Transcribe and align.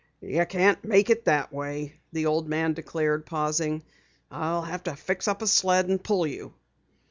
"You 0.23 0.47
can't 0.47 0.83
make 0.83 1.11
it 1.11 1.25
that 1.25 1.53
way," 1.53 1.93
the 2.11 2.25
old 2.25 2.49
man 2.49 2.73
declared, 2.73 3.23
pausing. 3.27 3.83
"I'll 4.31 4.63
have 4.63 4.81
to 4.85 4.95
fix 4.95 5.27
up 5.27 5.43
a 5.43 5.47
sled 5.47 5.89
and 5.89 6.03
pull 6.03 6.25
you." 6.25 6.55